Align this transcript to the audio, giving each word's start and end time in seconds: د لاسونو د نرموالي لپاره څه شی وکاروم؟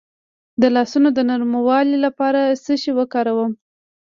د 0.61 0.63
لاسونو 0.75 1.09
د 1.13 1.19
نرموالي 1.29 1.97
لپاره 2.05 2.41
څه 2.63 2.73
شی 2.81 2.91
وکاروم؟ 2.99 3.51